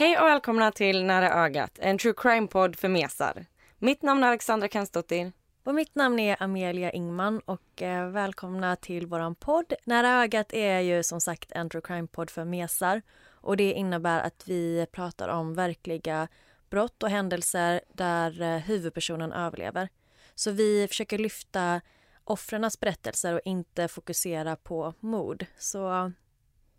[0.00, 3.46] Hej och välkomna till Nära ögat, en true crime-podd för mesar.
[3.78, 5.32] Mitt namn är Alexandra Kensdottir.
[5.64, 9.72] Och mitt namn är Amelia Ingman och eh, välkomna till våran podd.
[9.84, 14.42] Nära ögat är ju som sagt en true crime-podd för mesar och det innebär att
[14.48, 16.28] vi pratar om verkliga
[16.70, 19.88] brott och händelser där eh, huvudpersonen överlever.
[20.34, 21.80] Så vi försöker lyfta
[22.24, 25.46] offrens berättelser och inte fokusera på mord.
[25.58, 26.12] Så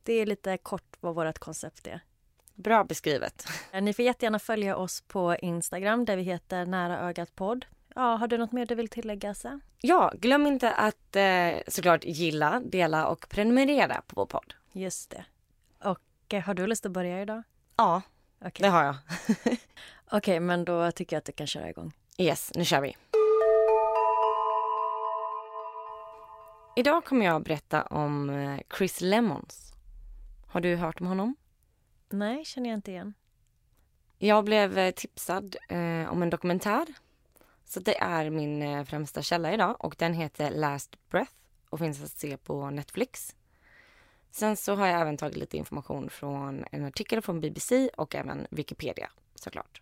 [0.03, 2.01] det är lite kort vad vårt koncept är.
[2.63, 3.47] Bra beskrivet.
[3.81, 7.65] Ni får jättegärna följa oss på Instagram där vi heter Nära ögat podd.
[7.95, 9.33] Ja, har du något mer du vill tillägga?
[9.33, 9.59] Så?
[9.81, 14.53] Ja, glöm inte att eh, såklart gilla, dela och prenumerera på vår podd.
[14.71, 15.25] Just det.
[15.83, 17.43] Och eh, har du lust att börja idag?
[17.75, 18.01] Ja,
[18.45, 18.95] Okej, det har jag.
[20.11, 21.93] Okej, men då tycker jag att du kan köra igång.
[22.17, 22.95] Yes, nu kör vi.
[26.75, 29.73] Idag kommer jag att berätta om eh, Chris Lemons.
[30.47, 31.35] Har du hört om honom?
[32.09, 33.13] Nej, känner jag inte igen.
[34.17, 36.85] Jag blev eh, tipsad eh, om en dokumentär.
[37.65, 41.33] Så det är min eh, främsta källa idag och den heter Last Breath
[41.69, 43.35] och finns att se på Netflix.
[44.31, 48.47] Sen så har jag även tagit lite information från en artikel från BBC och även
[48.49, 49.81] Wikipedia såklart.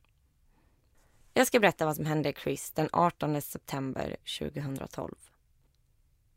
[1.33, 5.15] Jag ska berätta vad som hände Chris den 18 september 2012.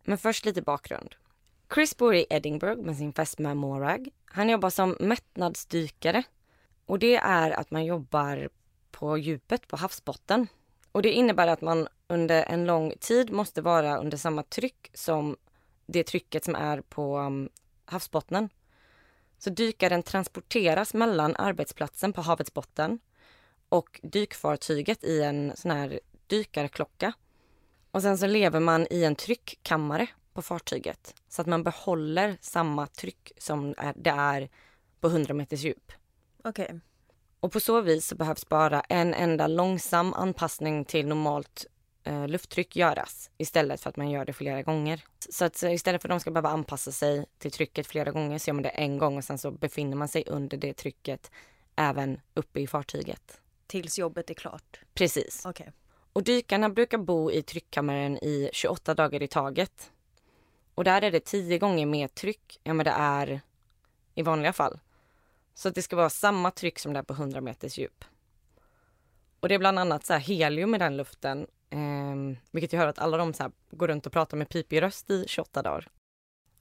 [0.05, 1.15] Men först lite bakgrund.
[1.75, 4.09] Chris bor i Edinburgh med sin fästmö Morag.
[4.25, 6.23] Han jobbar som mättnadsdykare
[6.87, 8.49] och det är att man jobbar
[8.91, 10.47] på djupet på havsbotten.
[10.93, 15.37] Och det innebär att man under en lång tid måste vara under samma tryck som
[15.87, 17.49] det trycket som är på um,
[17.85, 18.49] havsbottnen.
[19.39, 22.99] Så dykaren transporteras mellan arbetsplatsen på havets botten
[23.69, 27.13] och dykfartyget i en sån här dykarklocka.
[27.91, 32.87] Och sen så lever man i en tryckkammare på fartyget så att man behåller samma
[32.87, 34.49] tryck som det är
[35.01, 35.93] på 100 meters djup.
[36.45, 36.81] Okej.
[37.41, 41.67] Och på så vis så behövs bara en enda långsam anpassning till normalt
[42.05, 45.05] eh, lufttryck göras istället för att man gör det flera gånger.
[45.29, 48.39] Så att så istället för att de ska behöva anpassa sig till trycket flera gånger
[48.39, 51.31] så gör man det en gång och sen så befinner man sig under det trycket
[51.77, 53.41] även uppe i fartyget.
[53.67, 54.81] Tills jobbet är klart.
[54.95, 55.43] Precis.
[55.47, 55.73] Okej.
[56.13, 59.91] Och dykarna brukar bo i tryckkammaren i 28 dagar i taget.
[60.81, 63.41] Och där är det 10 gånger mer tryck än vad det är
[64.15, 64.79] i vanliga fall.
[65.55, 68.05] Så att det ska vara samma tryck som det är på 100 meters djup.
[69.41, 71.47] Och det är bland annat så här helium i den luften.
[71.71, 74.83] Eh, vilket jag hör att alla de så här går runt och pratar med pipig
[74.83, 75.89] röst i 28 dagar.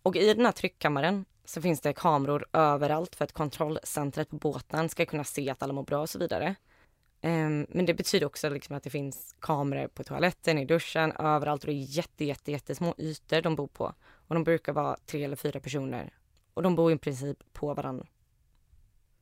[0.04, 4.90] Och i den här tryckkammaren så finns det kameror överallt för att kontrollcentret på båten
[4.90, 6.56] ska kunna se att alla mår bra och så vidare.
[7.22, 11.64] Ehm, men det betyder också liksom att det finns kameror på toaletten, i duschen, överallt
[11.64, 13.94] och det är jätte, jätte, jättesmå ytor de bor på.
[14.30, 16.14] Och de brukar vara tre eller fyra personer.
[16.54, 18.08] Och de bor i princip på varandra.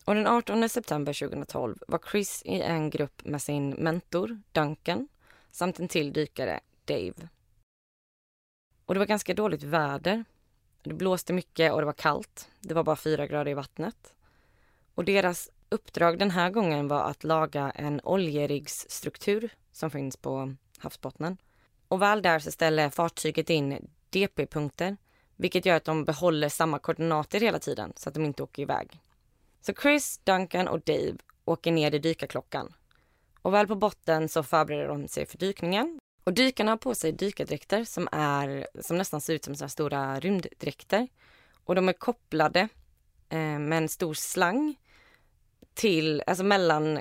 [0.06, 5.07] Och den 18 september 2012 var Chris i en grupp med sin mentor Duncan
[5.51, 7.29] samt en till dykare, Dave.
[8.85, 10.25] Och det var ganska dåligt väder.
[10.81, 12.50] Det blåste mycket och det var kallt.
[12.59, 14.16] Det var bara fyra grader i vattnet.
[14.95, 21.38] Och deras uppdrag den här gången var att laga en oljeriggsstruktur som finns på havsbottnen.
[21.88, 24.97] Och väl där så ställer fartyget in DP-punkter
[25.38, 29.00] vilket gör att de behåller samma koordinater hela tiden så att de inte åker iväg.
[29.62, 32.73] Så Chris, Duncan och Dave åker ner i dykarklockan.
[33.41, 36.00] Och väl på botten så förbereder de sig för dykningen.
[36.23, 40.19] Och dykarna har på sig dykardräkter som, är, som nästan ser ut som så stora
[40.19, 41.07] rymddräkter.
[41.63, 42.59] Och de är kopplade
[43.30, 44.75] eh, med en stor slang
[45.74, 47.00] till, alltså mellan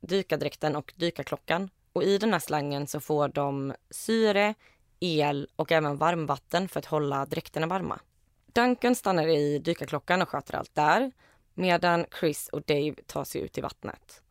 [0.00, 1.70] dykardräkten och dykarklockan.
[1.92, 4.54] Och i den här slangen så får de syre,
[5.00, 8.00] el och även varmvatten för att hålla dräkterna varma.
[8.46, 11.12] Duncan stannar i dykarklockan och sköter allt där
[11.54, 14.22] medan Chris och Dave tar sig ut i vattnet.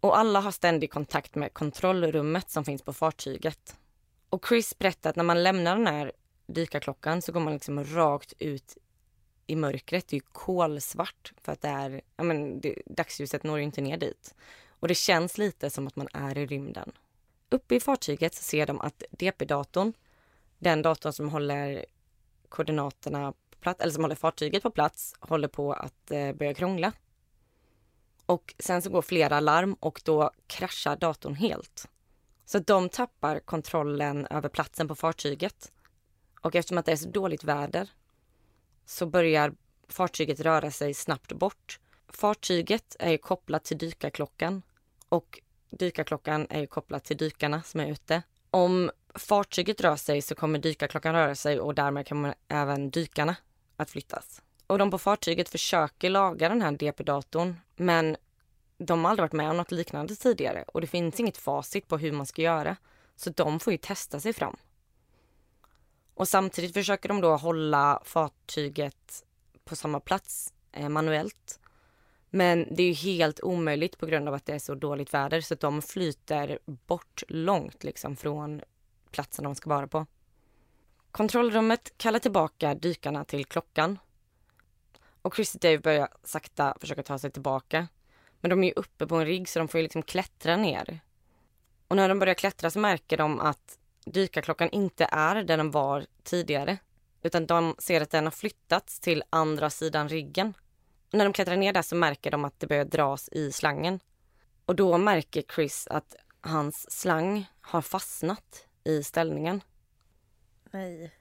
[0.00, 3.76] Och alla har ständig kontakt med kontrollrummet som finns på fartyget.
[4.30, 6.12] Och Chris berättar att när man lämnar den här
[6.46, 8.76] dykarklockan så går man liksom rakt ut
[9.46, 10.08] i mörkret.
[10.08, 13.80] Det är ju kolsvart för att det är, ja men det, dagsljuset når ju inte
[13.80, 14.34] ner dit.
[14.68, 16.92] Och det känns lite som att man är i rymden.
[17.50, 19.92] Uppe i fartyget så ser de att DP-datorn,
[20.58, 21.84] den datorn som håller
[22.48, 26.92] koordinaterna på plats, eller som håller fartyget på plats, håller på att eh, börja krångla.
[28.26, 31.88] Och sen så går flera larm och då kraschar datorn helt.
[32.44, 35.72] Så de tappar kontrollen över platsen på fartyget.
[36.40, 37.90] Och eftersom att det är så dåligt väder
[38.84, 39.54] så börjar
[39.88, 41.80] fartyget röra sig snabbt bort.
[42.08, 44.62] Fartyget är kopplat till dykarklockan
[45.08, 48.22] och dykarklockan är ju kopplad till dykarna som är ute.
[48.50, 53.36] Om fartyget rör sig så kommer dykarklockan röra sig och därmed kommer även dykarna
[53.76, 54.42] att flyttas.
[54.66, 58.16] Och de på fartyget försöker laga den här DP-datorn men
[58.78, 61.98] de har aldrig varit med om något liknande tidigare och det finns inget facit på
[61.98, 62.76] hur man ska göra.
[63.16, 64.56] Så de får ju testa sig fram.
[66.14, 69.24] Och samtidigt försöker de då hålla fartyget
[69.64, 71.59] på samma plats eh, manuellt.
[72.30, 75.40] Men det är ju helt omöjligt på grund av att det är så dåligt väder
[75.40, 78.62] så att de flyter bort långt liksom från
[79.10, 80.06] platsen de ska vara på.
[81.10, 83.98] Kontrollrummet kallar tillbaka dykarna till klockan.
[85.22, 87.88] Och Chris och Dave börjar sakta försöka ta sig tillbaka.
[88.40, 91.00] Men de är ju uppe på en rigg så de får ju liksom klättra ner.
[91.88, 96.06] Och när de börjar klättra så märker de att dykarklockan inte är där den var
[96.22, 96.78] tidigare.
[97.22, 100.54] Utan de ser att den har flyttats till andra sidan riggen.
[101.12, 104.00] När de klättrar ner där så märker de att det börjar dras i slangen.
[104.66, 109.60] Och då märker Chris att hans slang har fastnat i ställningen.
[110.70, 111.14] Nej.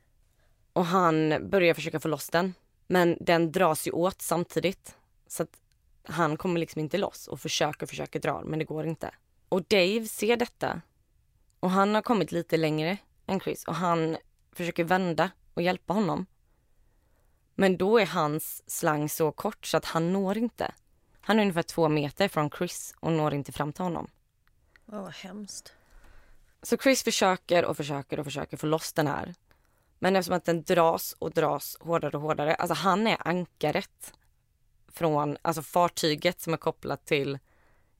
[0.73, 2.53] Och han börjar försöka få loss den.
[2.87, 4.95] Men den dras ju åt samtidigt.
[5.27, 5.61] Så att
[6.03, 9.11] han kommer liksom inte loss och försöker försöker dra men det går inte.
[9.49, 10.81] Och Dave ser detta.
[11.59, 14.17] Och han har kommit lite längre än Chris och han
[14.51, 16.25] försöker vända och hjälpa honom.
[17.59, 20.71] Men då är hans slang så kort så att han når inte.
[21.21, 24.07] Han är ungefär två meter från Chris och når inte fram till honom.
[24.91, 25.73] Åh, vad hemskt.
[26.61, 29.35] Så Chris försöker och försöker och försöker få loss den här.
[29.99, 34.13] Men eftersom att den dras och dras hårdare och hårdare, alltså han är ankaret
[34.87, 37.39] från, alltså fartyget som är kopplat till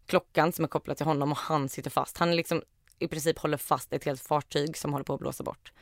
[0.06, 2.18] klockan som är kopplat till honom och han sitter fast.
[2.18, 2.64] Han liksom
[3.00, 5.74] i princip håller fast ett helt fartyg som håller på att blåsa bort.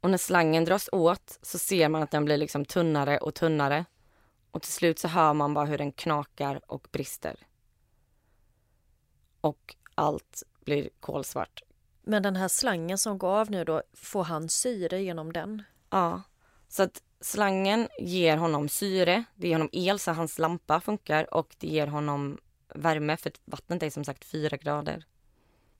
[0.00, 3.84] Och när slangen dras åt så ser man att den blir liksom tunnare och tunnare.
[4.50, 7.46] Och till slut så hör man bara hur den knakar och brister.
[9.40, 11.62] Och allt blir kolsvart.
[12.02, 15.62] Men den här slangen som går av nu då, får han syre genom den?
[15.90, 16.22] Ja,
[16.68, 21.56] så att slangen ger honom syre, det ger honom el så hans lampa funkar och
[21.58, 22.38] det ger honom
[22.74, 25.04] värme för vattnet är som sagt fyra grader.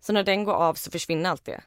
[0.01, 1.61] Så när den går av så försvinner allt det.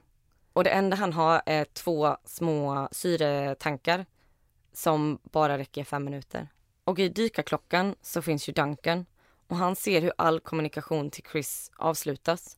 [0.53, 4.05] Och det enda han har är två små syretankar
[4.73, 6.47] som bara räcker fem minuter.
[6.83, 9.05] Och i dykarklockan så finns ju Duncan
[9.47, 12.57] och han ser hur all kommunikation till Chris avslutas.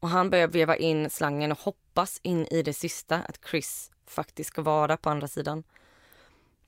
[0.00, 4.48] Och han börjar veva in slangen och hoppas in i det sista att Chris faktiskt
[4.50, 5.62] ska vara på andra sidan.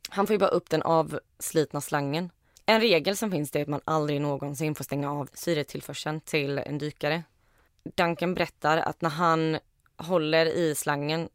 [0.08, 2.30] Han får ju bara upp den avslitna slangen.
[2.66, 6.78] En regel som finns är att man aldrig någonsin får stänga av syretillförseln till en
[6.78, 7.22] dykare.
[7.84, 9.58] Duncan berättar att när han
[9.96, 11.28] håller i slangen,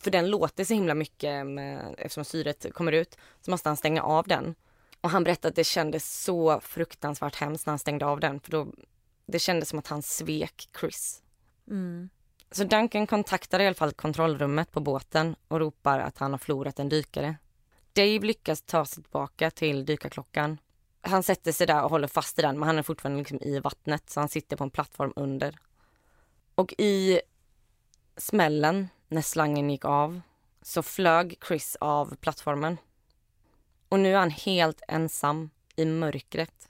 [0.00, 4.02] för den låter så himla mycket med, eftersom syret kommer ut, så måste han stänga
[4.02, 4.54] av den.
[5.00, 8.50] Och han berättade att det kändes så fruktansvärt hemskt när han stängde av den, för
[8.50, 8.66] då,
[9.26, 11.22] det kändes som att han svek Chris.
[11.70, 12.08] Mm.
[12.50, 16.78] Så Duncan kontaktar i alla fall kontrollrummet på båten och ropar att han har förlorat
[16.78, 17.36] en dykare.
[17.92, 20.58] Dave lyckas ta sig tillbaka till dykarklockan.
[21.00, 23.60] Han sätter sig där och håller fast i den men han är fortfarande liksom i
[23.60, 25.58] vattnet så han sitter på en plattform under.
[26.54, 27.20] Och i
[28.16, 30.20] smällen när slangen gick av
[30.62, 32.78] så flög Chris av plattformen.
[33.88, 36.68] Och nu är han helt ensam i mörkret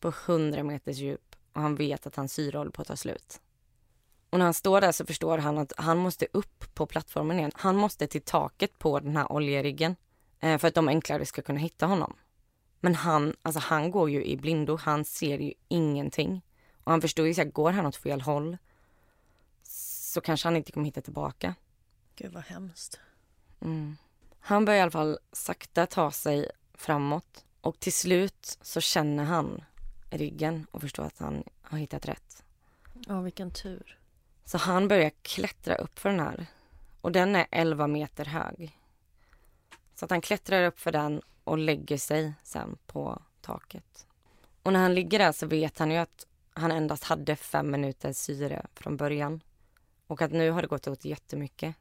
[0.00, 3.40] på 100 meters djup och han vet att hans syre håller på att ta slut.
[4.30, 7.50] Och när han står där så förstår han att han måste upp på plattformen igen.
[7.54, 9.96] Han måste till taket på den här oljeriggen
[10.40, 12.16] eh, för att de enklare ska kunna hitta honom.
[12.80, 16.42] Men han, alltså han går ju i blindo, han ser ju ingenting.
[16.84, 18.56] Och han förstår ju att går han åt fel håll
[20.16, 21.54] så kanske han inte kommer hitta tillbaka.
[22.16, 23.00] Gud vad hemskt.
[23.60, 23.96] Mm.
[24.40, 29.64] Han börjar i alla fall sakta ta sig framåt och till slut så känner han
[30.10, 32.44] ryggen och förstår att han har hittat rätt.
[33.06, 33.98] Ja, vilken tur.
[34.44, 36.46] Så han börjar klättra upp för den här
[37.00, 38.78] och den är 11 meter hög.
[39.94, 44.06] Så att han klättrar upp för den och lägger sig sen på taket.
[44.62, 48.16] Och när han ligger där så vet han ju att han endast hade fem minuters
[48.16, 49.40] syre från början.
[50.06, 51.74] Och att nu har det gått åt jättemycket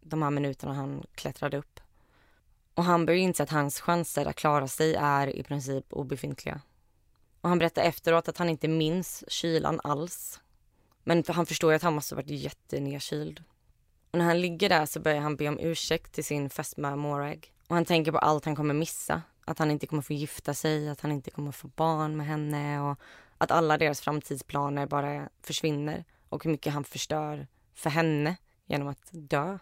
[0.00, 1.80] de här minuterna han klättrade upp.
[2.74, 6.60] Och han börjar inse att hans chanser att klara sig är i princip obefintliga.
[7.40, 10.40] Och han berättar efteråt att han inte minns kylan alls.
[11.04, 13.44] Men han förstår ju att han måste ha varit jättenedkyld.
[14.10, 17.52] Och när han ligger där så börjar han be om ursäkt till sin fästmö Morag.
[17.68, 19.22] Och han tänker på allt han kommer missa.
[19.44, 22.80] Att han inte kommer få gifta sig, att han inte kommer få barn med henne
[22.80, 23.00] och
[23.38, 28.36] att alla deras framtidsplaner bara försvinner och hur mycket han förstör för henne
[28.66, 29.58] genom att dö.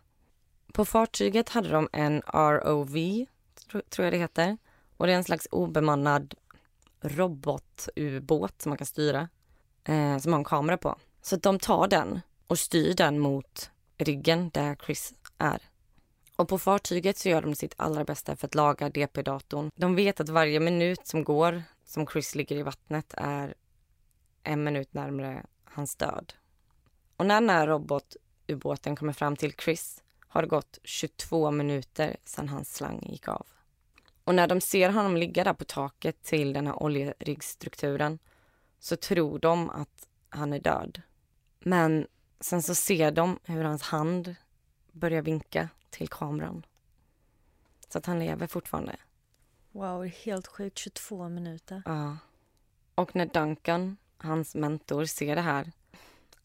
[0.73, 3.27] På fartyget hade de en ROV,
[3.69, 4.59] tror jag det heter.
[4.97, 6.35] Och det är en slags obemannad
[7.01, 9.29] robotubåt som man kan styra.
[9.85, 10.97] Eh, som har en kamera på.
[11.23, 15.63] Så de tar den och styr den mot ryggen där Chris är.
[16.37, 19.71] Och på fartyget så gör de sitt allra bästa för att laga DP-datorn.
[19.75, 23.55] De vet att varje minut som går som Chris ligger i vattnet är
[24.43, 26.33] en minut närmare hans död.
[27.19, 32.49] Och när den här robotubåten kommer fram till Chris har det gått 22 minuter sedan
[32.49, 33.47] hans slang gick av.
[34.25, 38.19] Och när de ser honom ligga där på taket till den här oljeriggstrukturen
[38.79, 41.03] så tror de att han är död.
[41.59, 42.07] Men
[42.41, 44.35] sen så ser de hur hans hand
[44.93, 46.67] börjar vinka till kameran.
[47.89, 48.97] Så att han lever fortfarande.
[49.73, 50.79] Wow, det är helt sjukt.
[50.79, 51.83] 22 minuter.
[51.87, 52.17] Ja.
[52.95, 55.73] Och när Duncan, hans mentor, ser det här.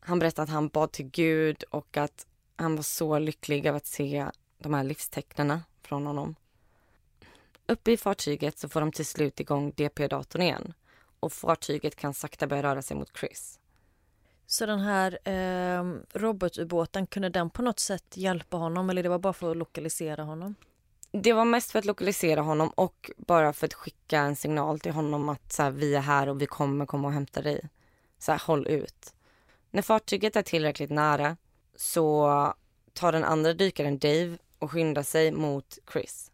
[0.05, 3.85] Han berättar att han bad till Gud och att han var så lycklig över att
[3.85, 6.35] se de här livstecknen från honom.
[7.67, 10.73] Uppe i fartyget så får de till slut igång DP-datorn igen
[11.19, 13.59] och fartyget kan sakta börja röra sig mot Chris.
[14.45, 19.19] Så den här eh, robotubåten, kunde den på något sätt hjälpa honom eller det var
[19.19, 20.55] bara för att lokalisera honom?
[21.11, 24.91] Det var mest för att lokalisera honom och bara för att skicka en signal till
[24.91, 27.69] honom att så här, vi är här och vi kommer komma och hämta dig.
[28.19, 29.13] Så här, håll ut.
[29.73, 31.37] När fartyget är tillräckligt nära
[31.75, 32.53] så
[32.93, 36.31] tar den andra dykaren Dave och skyndar sig mot Chris.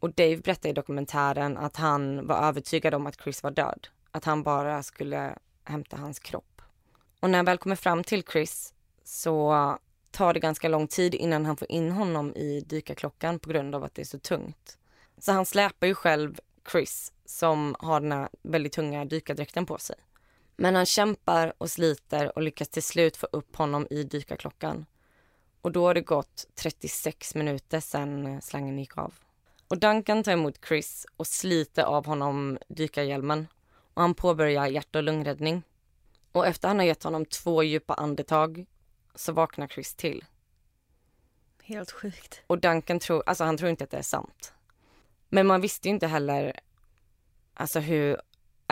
[0.00, 3.88] Och Dave berättar i dokumentären att han var övertygad om att Chris var död.
[4.10, 6.62] Att han bara skulle hämta hans kropp.
[7.20, 9.78] Och när han väl kommer fram till Chris så
[10.10, 13.84] tar det ganska lång tid innan han får in honom i dykarklockan på grund av
[13.84, 14.78] att det är så tungt.
[15.18, 16.40] Så han släpar ju själv
[16.72, 19.96] Chris som har den här väldigt tunga dykardräkten på sig.
[20.56, 24.86] Men han kämpar och sliter och lyckas till slut få upp honom i dykarklockan.
[25.60, 29.14] Och då har det gått 36 minuter sedan slangen gick av.
[29.68, 33.46] Och Duncan tar emot Chris och sliter av honom dykarhjälmen.
[33.94, 35.62] Och han påbörjar hjärt och lungräddning.
[36.32, 38.66] Och efter han har gett honom två djupa andetag
[39.14, 40.24] så vaknar Chris till.
[41.62, 42.42] Helt sjukt.
[42.46, 44.52] Och Duncan tror, alltså han tror inte att det är sant.
[45.28, 46.60] Men man visste ju inte heller,
[47.54, 48.20] alltså hur,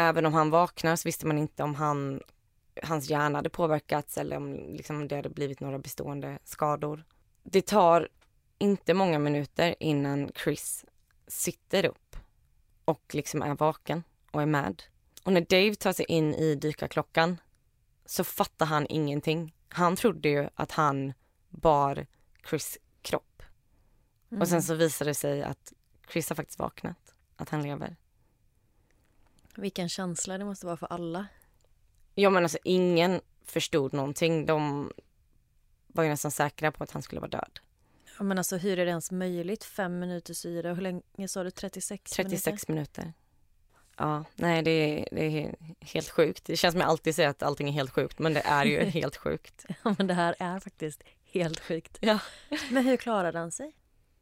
[0.00, 2.20] även om han vaknar så visste man inte om han,
[2.82, 7.04] hans hjärna hade påverkats eller om liksom, det hade blivit några bestående skador.
[7.42, 8.08] Det tar
[8.58, 10.84] inte många minuter innan Chris
[11.26, 12.16] sitter upp
[12.84, 14.82] och liksom är vaken och är med.
[15.24, 17.40] Och när Dave tar sig in i dykarklockan
[18.06, 19.54] så fattar han ingenting.
[19.68, 21.12] Han trodde ju att han
[21.48, 22.06] bar
[22.50, 23.42] Chris kropp.
[24.30, 24.40] Mm.
[24.40, 24.62] Och sen mm.
[24.62, 25.72] så visar det sig att
[26.12, 27.96] Chris har faktiskt vaknat, att han lever.
[29.56, 31.26] Vilken känsla det måste vara för alla.
[32.14, 34.46] Ja men alltså ingen förstod någonting.
[34.46, 34.92] De
[35.86, 37.60] var ju nästan säkra på att han skulle vara död.
[38.18, 39.64] Ja, men alltså hur är det ens möjligt?
[39.64, 41.50] Fem minuter syre, hur länge sa du?
[41.50, 43.02] 36, 36 minuter?
[43.02, 43.12] minuter.
[43.96, 46.44] Ja, nej det är, det är helt sjukt.
[46.44, 48.80] Det känns som jag alltid säger att allting är helt sjukt men det är ju
[48.84, 49.66] helt sjukt.
[49.82, 51.98] ja men det här är faktiskt helt sjukt.
[52.00, 52.18] Ja.
[52.70, 53.72] Men hur klarade han sig?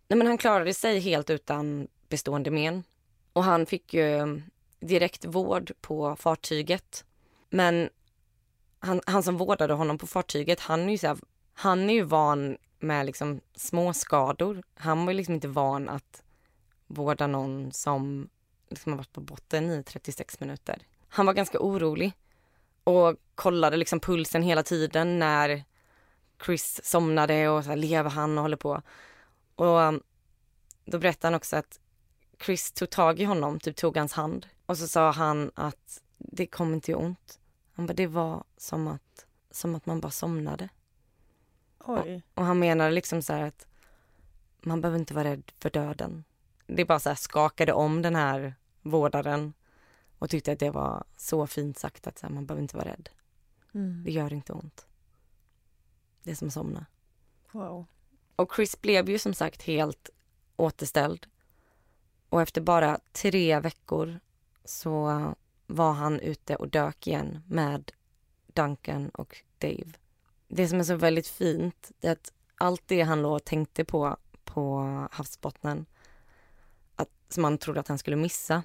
[0.08, 2.84] Nej men han klarade sig helt utan bestående men.
[3.32, 4.42] Och han fick ju
[4.80, 7.04] direkt vård på fartyget.
[7.50, 7.90] Men
[8.78, 11.18] han, han som vårdade honom på fartyget, han är ju så här,
[11.54, 14.62] han är ju van med liksom små skador.
[14.74, 16.22] Han var liksom inte van att
[16.86, 18.28] vårda någon som
[18.68, 20.82] liksom har varit på botten i 36 minuter.
[21.08, 22.12] Han var ganska orolig
[22.84, 25.64] och kollade liksom pulsen hela tiden när
[26.44, 28.82] Chris somnade och så här, lever han och håller på.
[29.54, 30.02] Och um,
[30.84, 31.80] då berättade han också att
[32.44, 36.46] Chris tog tag i honom, typ tog hans hand och så sa han att det
[36.46, 37.40] kom inte ont.
[37.72, 40.68] Han bara, det var som att, som att man bara somnade.
[41.78, 43.66] Och, och, han menade liksom så att
[44.60, 46.24] man behöver inte vara rädd för döden.
[46.66, 49.52] Det bara så skakade om den här vårdaren
[50.18, 52.88] och tyckte att det var så fint sagt att så här, man behöver inte vara
[52.88, 53.08] rädd.
[53.74, 54.04] Mm.
[54.04, 54.86] Det gör inte ont.
[56.22, 56.86] Det är som att somna.
[57.52, 57.86] Wow.
[58.36, 60.10] Och Chris blev ju som sagt helt
[60.56, 61.26] återställd.
[62.28, 64.20] Och efter bara tre veckor
[64.68, 65.34] så
[65.66, 67.92] var han ute och dök igen med
[68.46, 69.92] Duncan och Dave
[70.48, 74.16] det som är så väldigt fint är att allt det han låg och tänkte på
[74.44, 74.80] på
[75.12, 75.86] havsbottnen
[76.96, 78.62] att, som han trodde att han skulle missa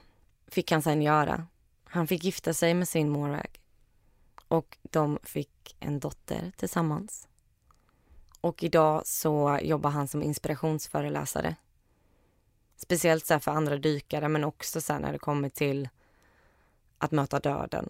[0.48, 1.48] fick han sen göra.
[1.84, 3.62] Han fick gifta sig med sin Morag.
[4.48, 7.28] och de fick en dotter tillsammans.
[8.42, 11.56] Och idag så jobbar han som inspirationsföreläsare.
[12.84, 15.90] Speciellt så för andra dykare men också så när det kommer till
[16.98, 17.90] att möta döden.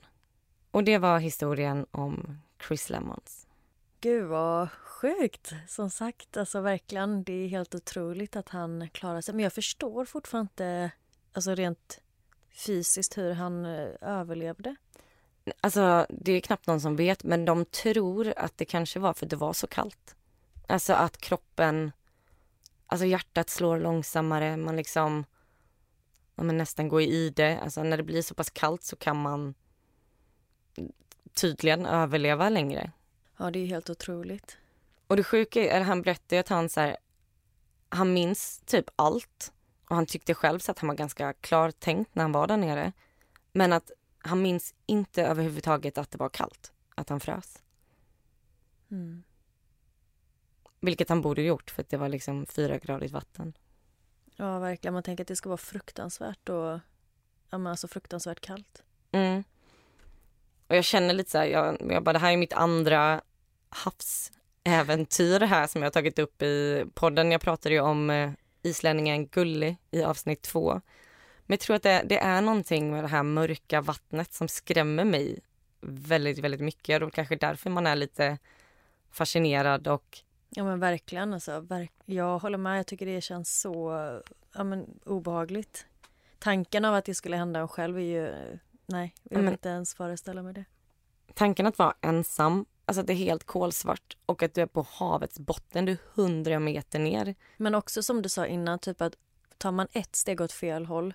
[0.72, 3.48] Och det var historien om Chris Lemons.
[4.02, 5.54] Gud vad sjukt!
[5.68, 9.36] Som sagt, alltså verkligen, det är helt otroligt att han klarar sig.
[9.36, 10.92] Men jag förstår fortfarande inte,
[11.34, 12.00] alltså rent
[12.52, 14.76] fysiskt, hur han eh, överlevde.
[15.62, 19.26] Alltså, det är knappt någon som vet, men de tror att det kanske var för
[19.26, 20.16] att det var så kallt.
[20.68, 21.92] Alltså att kroppen,
[22.94, 25.26] alltså hjärtat slår långsammare, man liksom
[26.36, 27.60] ja, men nästan går i det.
[27.60, 29.54] Alltså när det blir så pass kallt så kan man
[31.34, 32.92] tydligen överleva längre.
[33.38, 34.58] Ja, det är helt otroligt.
[35.08, 36.98] Och det sjuka är, han berättade att han så här,
[37.90, 39.54] han minns typ allt.
[39.90, 42.92] Och han tyckte själv så att han var ganska klartänkt när han var där nere.
[43.52, 47.62] Men att han minns inte överhuvudtaget att det var kallt, att han frös.
[48.92, 49.24] Mm.
[50.84, 53.54] Vilket han borde gjort för att det var liksom fyra gradigt vatten.
[54.36, 54.94] Ja, verkligen.
[54.94, 56.80] Man tänker att det ska vara fruktansvärt och
[57.50, 58.84] ja, men alltså fruktansvärt kallt.
[59.12, 59.44] Mm.
[60.68, 63.22] Och jag känner lite så här, jag, jag bara, det här är mitt andra
[63.70, 67.32] havsäventyr här som jag har tagit upp i podden.
[67.32, 70.82] Jag pratade ju om eh, islänningen Gulli i avsnitt två.
[71.46, 75.06] Men jag tror att det, det, är någonting med det här mörka vattnet som skrämmer
[75.06, 75.40] mig
[75.82, 77.02] väldigt, väldigt mycket.
[77.02, 78.38] Och kanske därför man är lite
[79.12, 80.24] fascinerad och...
[80.56, 81.60] Ja men verkligen alltså.
[81.60, 82.80] Verk jag håller med.
[82.80, 83.92] Jag tycker det känns så
[84.54, 85.86] ja, men, obehagligt.
[86.40, 88.58] Tanken av att det skulle hända en själv är ju...
[88.86, 90.66] Nej, jag vill men, inte ens föreställa mig det.
[91.34, 94.86] Tanken att vara ensam, alltså att det är helt kolsvart och att du är på
[94.90, 97.36] havets botten, du är hundra meter ner.
[97.58, 99.16] Men också som du sa innan, typ att
[99.58, 101.14] tar man ett steg åt fel håll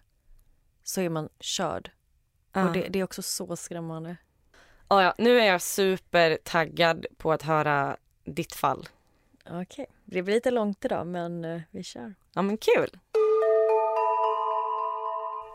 [0.83, 1.91] så är man körd.
[2.53, 2.67] Ja.
[2.67, 4.17] Och det, det, är också så skrämmande.
[4.89, 8.89] Ja, ja, nu är jag supertaggad på att höra ditt fall.
[9.51, 9.87] Okej, okay.
[10.05, 12.15] det blir lite långt idag men uh, vi kör.
[12.35, 12.99] Ja men kul.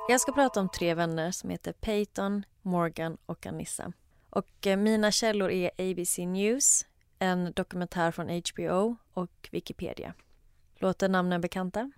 [0.10, 3.94] Jag ska prata om tre vänner som heter Peyton, Morgan och Anissa.
[4.30, 6.86] Och uh, mina källor är ABC News,
[7.20, 10.14] en dokumentär från HBO och Wikipedia.
[10.76, 11.92] Låter namnen bekanta?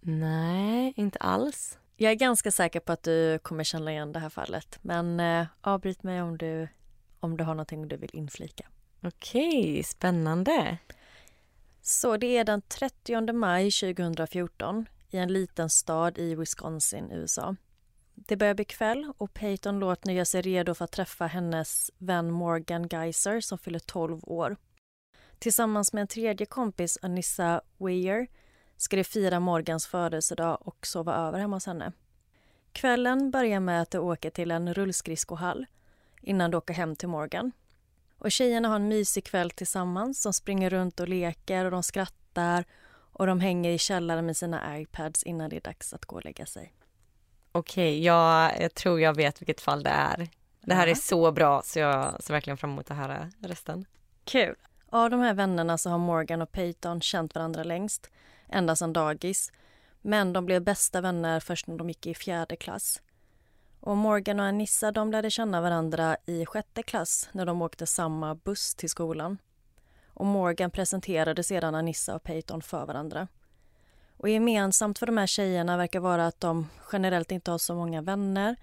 [0.00, 1.78] Nej, inte alls.
[1.96, 4.78] Jag är ganska säker på att du kommer känna igen det här fallet.
[4.82, 6.68] Men eh, avbryt mig om du,
[7.20, 8.66] om du har någonting du vill inflika.
[9.02, 10.78] Okej, spännande.
[11.86, 17.56] Så det är den 30 maj 2014 i en liten stad i Wisconsin, USA.
[18.14, 21.90] Det börjar bli kväll och Peyton låter nu göra sig redo för att träffa hennes
[21.98, 24.56] vän Morgan Geiser som fyller 12 år.
[25.38, 28.26] Tillsammans med en tredje kompis, Anissa Weir,
[28.76, 31.92] ska de fira Morgans födelsedag och sova över hemma hos henne.
[32.72, 35.66] Kvällen börjar med att de åker till en rullskridskohall
[36.20, 37.52] innan de åker hem till Morgan.
[38.18, 40.22] Och tjejerna har en mysig kväll tillsammans.
[40.22, 42.64] De springer runt och leker och de skrattar
[43.12, 46.24] och de hänger i källaren med sina iPads innan det är dags att gå och
[46.24, 46.74] lägga sig.
[47.52, 50.28] Okej, ja, jag tror jag vet vilket fall det är.
[50.60, 50.90] Det här ja.
[50.90, 53.84] är så bra så jag ser verkligen fram emot att höra resten.
[54.24, 54.56] Kul!
[54.90, 58.10] Av de här vännerna så har Morgan och Peyton känt varandra längst
[58.48, 59.52] ända sedan dagis.
[60.02, 63.02] Men de blev bästa vänner först när de gick i fjärde klass.
[63.86, 68.34] Och Morgan och Anissa de lärde känna varandra i sjätte klass när de åkte samma
[68.34, 69.38] buss till skolan.
[70.06, 73.28] Och Morgan presenterade sedan Anissa och Peyton för varandra.
[74.16, 78.02] Och gemensamt för de här tjejerna verkar vara att de generellt inte har så många
[78.02, 78.56] vänner.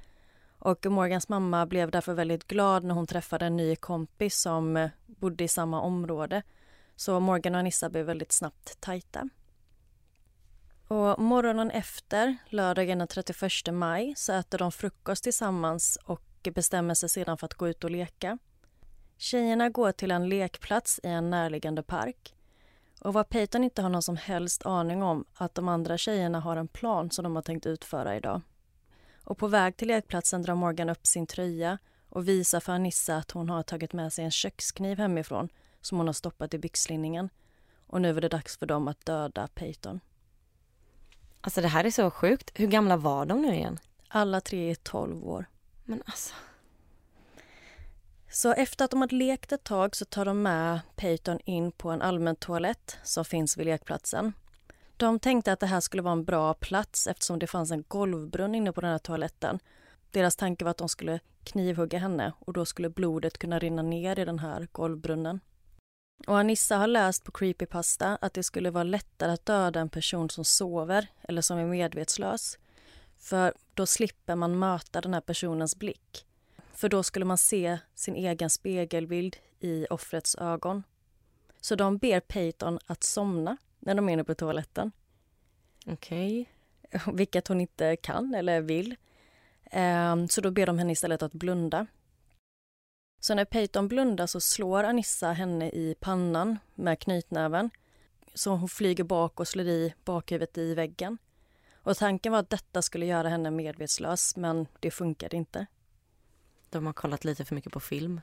[0.59, 5.43] Och Morgans mamma blev därför väldigt glad när hon träffade en ny kompis som bodde
[5.43, 6.43] i samma område.
[6.95, 9.29] Så Morgan och Anissa blev väldigt snabbt tajta.
[10.91, 17.09] Och morgonen efter, lördagen den 31 maj, så äter de frukost tillsammans och bestämmer sig
[17.09, 18.37] sedan för att gå ut och leka.
[19.17, 22.35] Tjejerna går till en lekplats i en närliggande park.
[23.01, 26.57] Och vad Peyton inte har någon som helst aning om att de andra tjejerna har
[26.57, 28.41] en plan som de har tänkt utföra idag.
[29.23, 31.77] Och på väg till lekplatsen drar Morgan upp sin tröja
[32.09, 35.49] och visar för Anissa att hon har tagit med sig en kökskniv hemifrån
[35.81, 37.29] som hon har stoppat i byxlinningen.
[37.87, 39.99] Och nu är det dags för dem att döda Peyton.
[41.41, 42.51] Alltså det här är så sjukt.
[42.53, 43.79] Hur gamla var de nu igen?
[44.07, 45.45] Alla tre är 12 år.
[45.85, 46.33] Men alltså.
[48.29, 51.89] Så efter att de har lekt ett tag så tar de med Peyton in på
[51.89, 54.33] en allmän toalett som finns vid lekplatsen.
[54.97, 58.55] De tänkte att det här skulle vara en bra plats eftersom det fanns en golvbrunn
[58.55, 59.59] inne på den här toaletten.
[60.11, 64.19] Deras tanke var att de skulle knivhugga henne och då skulle blodet kunna rinna ner
[64.19, 65.39] i den här golvbrunnen.
[66.27, 70.29] Och Anissa har läst på Creepypasta att det skulle vara lättare att döda en person
[70.29, 72.57] som sover eller som är medvetslös.
[73.19, 76.25] För då slipper man möta den här personens blick.
[76.73, 80.83] För då skulle man se sin egen spegelbild i offrets ögon.
[81.61, 84.91] Så de ber Peyton att somna när de är inne på toaletten.
[85.85, 86.49] Okej.
[86.91, 87.13] Okay.
[87.13, 88.95] Vilket hon inte kan eller vill.
[89.63, 91.87] Ehm, så då ber de henne istället att blunda.
[93.23, 97.69] Så när Peyton blundar så slår Anissa henne i pannan med knytnäven.
[98.33, 101.17] Så hon flyger bak och slår i bakhuvudet i väggen.
[101.73, 105.65] Och tanken var att detta skulle göra henne medvetslös, men det funkade inte.
[106.69, 108.21] De har kollat lite för mycket på film.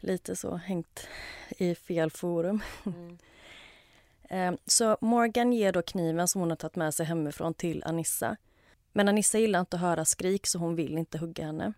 [0.00, 1.08] Lite så, hängt
[1.48, 2.60] i fel forum.
[2.86, 3.18] Mm.
[4.32, 8.36] Ehm, så Morgan ger då kniven som hon har tagit med sig hemifrån till Anissa.
[8.92, 11.72] Men Anissa gillar inte att höra skrik så hon vill inte hugga henne.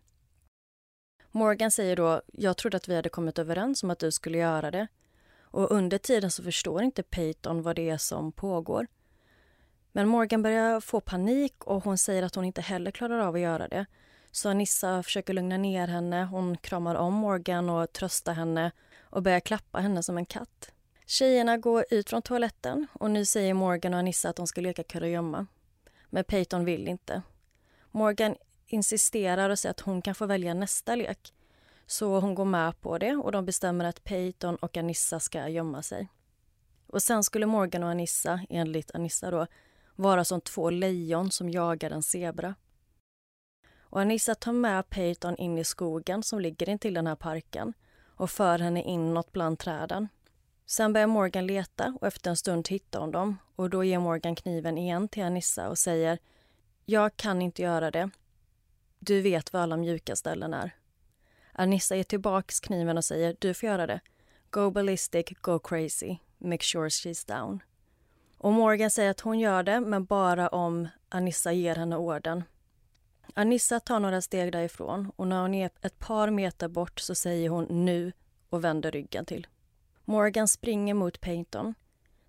[1.34, 4.70] Morgan säger då, jag trodde att vi hade kommit överens om att du skulle göra
[4.70, 4.86] det.
[5.40, 8.86] Och under tiden så förstår inte Peyton vad det är som pågår.
[9.92, 13.40] Men Morgan börjar få panik och hon säger att hon inte heller klarar av att
[13.40, 13.86] göra det.
[14.30, 19.40] Så Anissa försöker lugna ner henne, hon kramar om Morgan och tröstar henne och börjar
[19.40, 20.72] klappa henne som en katt.
[21.06, 24.82] Tjejerna går ut från toaletten och nu säger Morgan och Anissa att de ska leka
[24.82, 25.46] kurragömma.
[26.10, 27.22] Men Peyton vill inte.
[27.90, 28.36] Morgan
[28.72, 31.34] insisterar och säger att hon kan få välja nästa lek.
[31.86, 35.82] Så hon går med på det och de bestämmer att Peyton och Anissa ska gömma
[35.82, 36.08] sig.
[36.86, 39.46] Och sen skulle Morgan och Anissa, enligt Anissa då,
[39.96, 42.54] vara som två lejon som jagar en zebra.
[43.80, 47.72] Och Anissa tar med Peyton in i skogen som ligger intill den här parken
[48.16, 50.08] och för henne inåt bland träden.
[50.66, 54.34] Sen börjar Morgan leta och efter en stund hittar hon dem och då ger Morgan
[54.34, 56.18] kniven igen till Anissa och säger
[56.84, 58.10] Jag kan inte göra det.
[59.04, 60.74] Du vet var alla mjuka ställen är.
[61.52, 64.00] Anissa ger tillbaks kniven och säger du får göra det.
[64.50, 66.16] Go ballistic, go crazy.
[66.38, 67.62] Make sure she's down.
[68.38, 72.44] Och Morgan säger att hon gör det, men bara om Anissa ger henne orden.
[73.34, 77.48] Anissa tar några steg därifrån och när hon är ett par meter bort så säger
[77.48, 78.12] hon nu
[78.50, 79.46] och vänder ryggen till.
[80.04, 81.74] Morgan springer mot Peyton,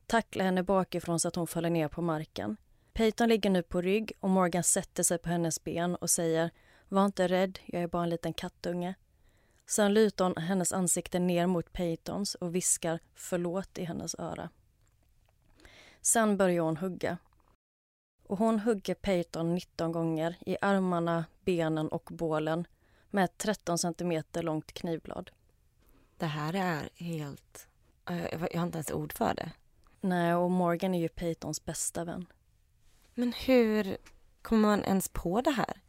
[0.05, 2.57] tacklar henne bakifrån så att hon faller ner på marken.
[2.93, 6.51] Peyton ligger nu på rygg och Morgan sätter sig på hennes ben och säger
[6.93, 8.95] var inte rädd, jag är bara en liten kattunge.
[9.65, 14.49] Sen lutar hon hennes ansikte ner mot Peytons och viskar förlåt i hennes öra.
[16.01, 17.17] Sen börjar hon hugga.
[18.23, 22.67] Och hon hugger Peyton 19 gånger i armarna, benen och bålen
[23.09, 25.31] med ett 13 centimeter långt knivblad.
[26.17, 27.67] Det här är helt...
[28.05, 29.51] Jag har inte ens ord för det.
[30.01, 32.25] Nej, och Morgan är ju Peytons bästa vän.
[33.13, 33.97] Men hur
[34.41, 35.82] kommer man ens på det här?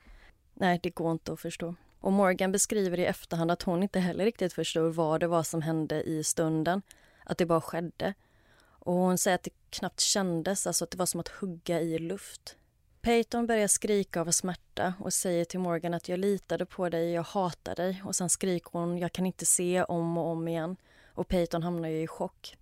[0.55, 1.75] Nej, det går inte att förstå.
[2.01, 5.63] Och Morgan beskriver i efterhand att hon inte heller riktigt förstod vad det var som
[5.63, 6.83] hände i stunden.
[7.25, 8.15] Att det bara skedde.
[8.61, 11.99] Och hon säger att det knappt kändes, alltså att det var som att hugga i
[11.99, 12.57] luft.
[13.01, 17.23] Peyton börjar skrika av smärta och säger till Morgan att jag litade på dig, jag
[17.23, 18.03] hatar dig.
[18.05, 20.77] Och sen skriker hon jag kan inte se om och om igen.
[21.07, 22.57] Och Peyton hamnar ju i chock.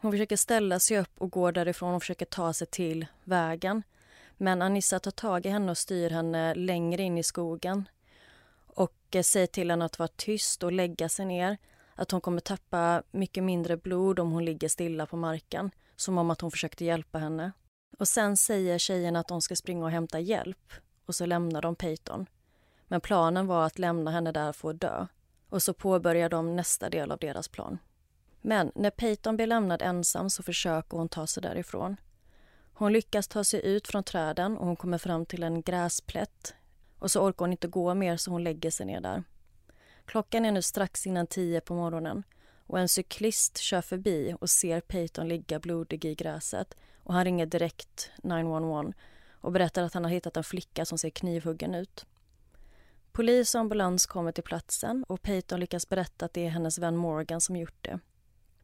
[0.00, 3.82] Hon försöker ställa sig upp och gå därifrån och försöker ta sig till vägen.
[4.42, 7.88] Men Anissa tar tag i henne och styr henne längre in i skogen
[8.66, 11.58] och eh, säger till henne att vara tyst och lägga sig ner.
[11.94, 15.70] Att hon kommer tappa mycket mindre blod om hon ligger stilla på marken.
[15.96, 17.52] Som om att hon försökte hjälpa henne.
[17.98, 20.72] Och sen säger tjejerna att de ska springa och hämta hjälp.
[21.06, 22.26] Och så lämnar de Peyton.
[22.88, 25.06] Men planen var att lämna henne där för att dö.
[25.48, 27.78] Och så påbörjar de nästa del av deras plan.
[28.40, 31.96] Men när Peyton blir lämnad ensam så försöker hon ta sig därifrån.
[32.80, 36.54] Hon lyckas ta sig ut från träden och hon kommer fram till en gräsplätt.
[36.98, 39.22] Och så orkar hon inte gå mer så hon lägger sig ner där.
[40.04, 42.22] Klockan är nu strax innan tio på morgonen
[42.66, 47.46] och en cyklist kör förbi och ser Peyton ligga blodig i gräset och han ringer
[47.46, 48.92] direkt 911
[49.30, 52.06] och berättar att han har hittat en flicka som ser knivhuggen ut.
[53.12, 56.96] Polis och ambulans kommer till platsen och Peyton lyckas berätta att det är hennes vän
[56.96, 57.98] Morgan som gjort det.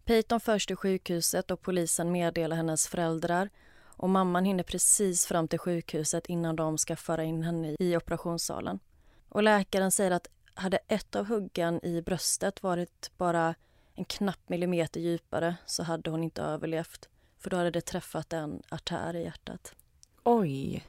[0.05, 3.51] Peyton förs till sjukhuset och polisen meddelar hennes föräldrar
[3.97, 8.79] och mamman hinner precis fram till sjukhuset innan de ska föra in henne i operationssalen.
[9.29, 13.55] Och läkaren säger att hade ett av huggen i bröstet varit bara
[13.95, 17.09] en knapp millimeter djupare så hade hon inte överlevt.
[17.39, 19.75] För då hade det träffat en artär i hjärtat.
[20.25, 20.87] Oj!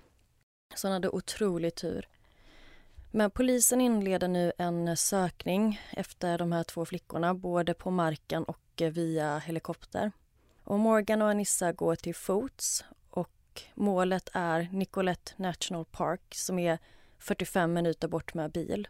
[0.75, 2.07] Så hon hade otrolig tur.
[3.11, 8.81] Men polisen inleder nu en sökning efter de här två flickorna både på marken och
[8.91, 10.11] via helikopter.
[10.63, 12.85] Och Morgan och Anissa går till fots
[13.57, 16.79] och målet är Nicolette National Park som är
[17.19, 18.87] 45 minuter bort med bil.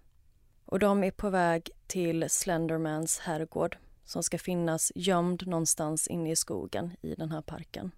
[0.65, 6.36] Och de är på väg till Slendermans herrgård som ska finnas gömd någonstans inne i
[6.36, 7.91] skogen i den här parken.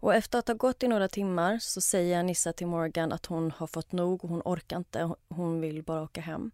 [0.00, 3.50] Och efter att ha gått i några timmar så säger Anissa till Morgan att hon
[3.50, 6.50] har fått nog och hon orkar inte, hon vill bara åka hem.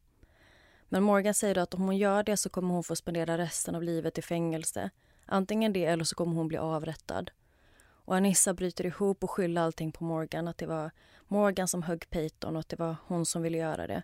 [0.89, 3.83] Men Morgan säger att om hon gör det så kommer hon få spendera resten av
[3.83, 4.91] livet i fängelse.
[5.27, 7.31] Antingen det eller så kommer hon bli avrättad.
[8.07, 10.49] Och Anissa bryter ihop och skyller allting på Morgan.
[10.49, 10.91] Att det var
[11.29, 14.03] Morgan som högg Peyton och att det var hon som ville göra det.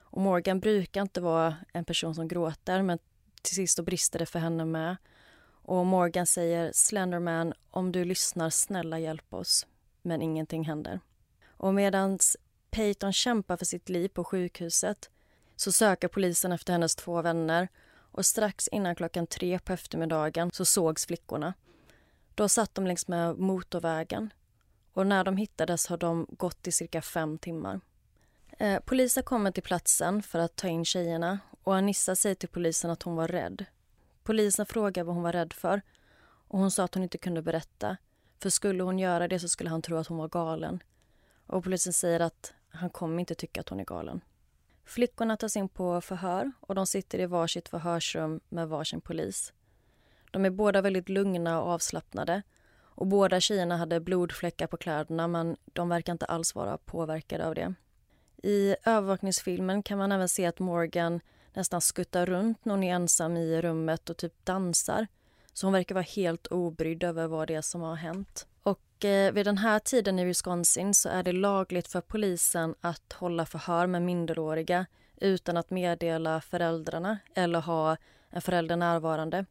[0.00, 2.98] Och Morgan brukar inte vara en person som gråter men
[3.42, 4.96] till sist då brister det för henne med.
[5.62, 9.66] Och Morgan säger Slenderman, om du lyssnar, snälla hjälp oss.
[10.02, 11.00] Men ingenting händer.
[11.46, 12.18] Och medan
[12.70, 15.10] Peyton kämpar för sitt liv på sjukhuset
[15.56, 17.68] så söker polisen efter hennes två vänner
[18.12, 21.54] och strax innan klockan tre på eftermiddagen så sågs flickorna.
[22.38, 24.32] Då satt de längs med motorvägen
[24.92, 27.80] och när de hittades har de gått i cirka fem timmar.
[28.58, 32.90] Eh, polisen kommer till platsen för att ta in tjejerna och Anissa säger till polisen
[32.90, 33.64] att hon var rädd.
[34.22, 35.82] Polisen frågar vad hon var rädd för
[36.48, 37.96] och hon sa att hon inte kunde berätta.
[38.42, 40.82] För skulle hon göra det så skulle han tro att hon var galen.
[41.46, 44.20] Och polisen säger att han kommer inte tycka att hon är galen.
[44.84, 49.52] Flickorna tas in på förhör och de sitter i varsitt förhörsrum med varsin polis.
[50.30, 52.42] De är båda väldigt lugna och avslappnade
[52.98, 57.54] och båda tjejerna hade blodfläckar på kläderna men de verkar inte alls vara påverkade av
[57.54, 57.74] det.
[58.42, 61.20] I övervakningsfilmen kan man även se att Morgan
[61.54, 65.06] nästan skuttar runt när hon är ensam i rummet och typ dansar.
[65.52, 68.46] Så hon verkar vara helt obrydd över vad det är som har hänt.
[68.62, 73.12] Och eh, vid den här tiden i Wisconsin så är det lagligt för polisen att
[73.12, 74.86] hålla förhör med minderåriga
[75.16, 77.96] utan att meddela föräldrarna eller ha
[78.30, 79.44] en förälder närvarande.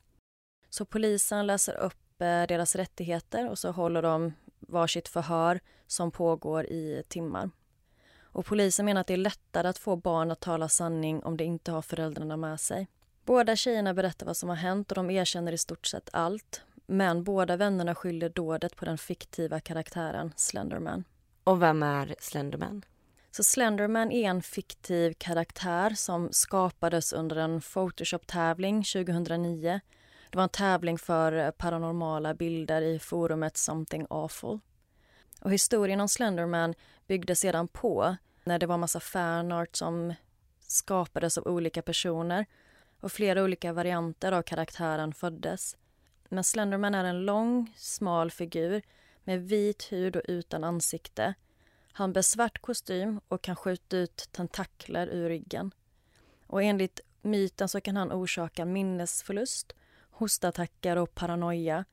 [0.70, 6.66] Så polisen läser upp eh, deras rättigheter och så håller de varsitt förhör som pågår
[6.66, 7.50] i timmar.
[8.20, 11.44] Och polisen menar att det är lättare att få barn att tala sanning om de
[11.44, 12.88] inte har föräldrarna med sig.
[13.26, 16.62] Båda tjejerna berättar vad som har hänt och de erkänner i stort sett allt.
[16.86, 21.04] Men båda vännerna skyller dådet på den fiktiva karaktären Slenderman.
[21.44, 22.86] Och vem är Slenderman?
[23.32, 29.80] Så Slenderman är en fiktiv karaktär som skapades under en Photoshop-tävling 2009.
[30.30, 34.60] Det var en tävling för eh, paranormala bilder i forumet Something Awful.
[35.42, 36.74] Och historien om Slenderman
[37.08, 40.14] byggde sedan på när det var massa fanart som
[40.60, 42.46] skapades av olika personer
[43.00, 45.78] och flera olika varianter av karaktären föddes.
[46.30, 48.82] Men Slenderman är en lång, smal figur
[49.24, 51.34] med vit hud och utan ansikte.
[51.92, 55.72] Han bär svart kostym och kan skjuta ut tentakler ur ryggen.
[56.48, 59.74] Och enligt myten så kan han orsaka minnesförlust,
[60.18, 61.86] hostattacker och paranoia.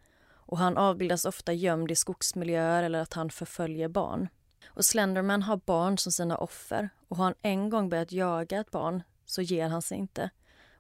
[0.47, 4.29] Och han avbildas ofta gömd i skogsmiljöer eller att han förföljer barn.
[4.69, 8.71] Och Slenderman har barn som sina offer och har han en gång börjat jaga ett
[8.71, 10.31] barn så ger han sig inte.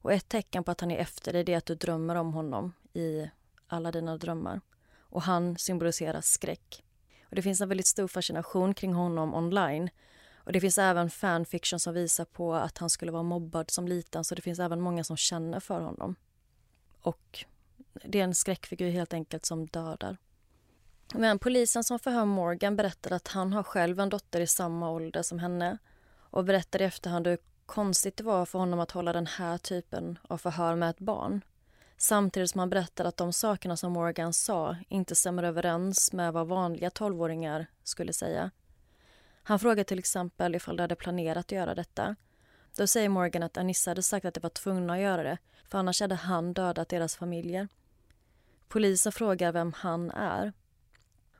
[0.02, 2.72] Och ett tecken på att han är efter dig är att du drömmer om honom
[2.92, 3.30] i
[3.66, 4.60] alla dina drömmar.
[4.98, 6.84] Och han symboliserar skräck.
[7.24, 9.90] Och det finns en väldigt stor fascination kring honom online.
[10.36, 14.24] Och det finns även fanfiction som visar på att han skulle vara mobbad som liten
[14.24, 16.16] så det finns även många som känner för honom.
[17.04, 17.44] Och
[18.04, 20.16] det är en skräckfigur helt enkelt som dödar.
[21.14, 25.22] Men polisen som förhör Morgan berättar att han har själv en dotter i samma ålder
[25.22, 25.78] som henne
[26.16, 30.18] och berättar i efterhand hur konstigt det var för honom att hålla den här typen
[30.22, 31.40] av förhör med ett barn.
[31.96, 36.48] Samtidigt som han berättar att de sakerna som Morgan sa inte stämmer överens med vad
[36.48, 38.50] vanliga tolvåringar skulle säga.
[39.42, 42.16] Han frågar till exempel ifall de hade planerat att göra detta.
[42.76, 45.78] Då säger Morgan att Anissa hade sagt att de var tvungna att göra det för
[45.78, 47.68] annars hade han dödat deras familjer.
[48.68, 50.52] Polisen frågar vem han är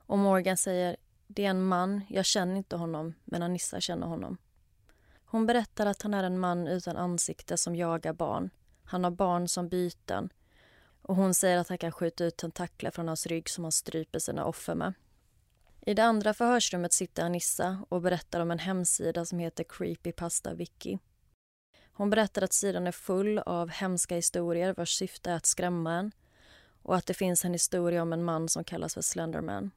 [0.06, 4.38] och Morgan säger det är en man, jag känner inte honom, men Anissa känner honom.
[5.24, 8.50] Hon berättar att han är en man utan ansikte som jagar barn.
[8.84, 10.28] Han har barn som byten.
[11.02, 14.18] Och hon säger att han kan skjuta ut tentakler från hans rygg som han stryper
[14.18, 14.94] sina offer med.
[15.80, 20.98] I det andra förhörsrummet sitter Anissa och berättar om en hemsida som heter Creepypasta Vicky.
[21.96, 26.12] Hon berättar att sidan är full av hemska historier vars syfte är att skrämma en
[26.82, 29.70] och att det finns en historia om en man som kallas för Slenderman.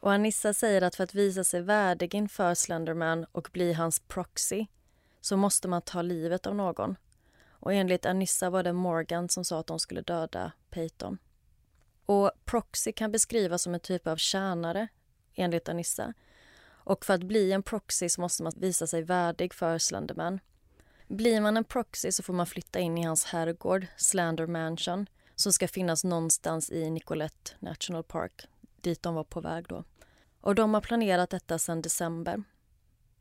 [0.00, 4.66] Och Anissa säger att för att visa sig värdig inför Slenderman och bli hans proxy
[5.20, 6.96] så måste man ta livet av någon.
[7.50, 11.18] Och enligt Anissa var det Morgan som sa att de skulle döda Peyton.
[12.06, 14.88] Och proxy kan beskrivas som en typ av tjänare,
[15.34, 16.12] enligt Anissa.
[16.68, 20.40] Och för att bli en proxy så måste man visa sig värdig för Slenderman.
[21.08, 25.52] Blir man en proxy så får man flytta in i hans herrgård, Slander Mansion, som
[25.52, 28.46] ska finnas någonstans i Nicolette National Park,
[28.80, 29.84] dit de var på väg då.
[30.40, 32.42] Och de har planerat detta sedan december.